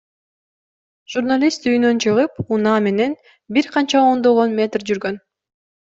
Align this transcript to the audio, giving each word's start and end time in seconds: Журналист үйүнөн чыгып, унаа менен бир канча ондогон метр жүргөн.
Журналист 1.15 1.69
үйүнөн 1.73 2.01
чыгып, 2.07 2.41
унаа 2.57 2.81
менен 2.89 3.17
бир 3.59 3.73
канча 3.79 4.05
ондогон 4.17 4.61
метр 4.63 4.93
жүргөн. 4.93 5.27